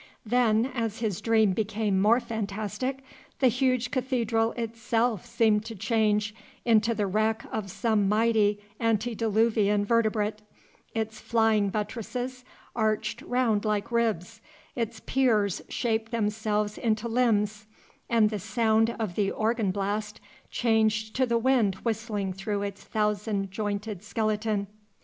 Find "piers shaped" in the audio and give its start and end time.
15.05-16.11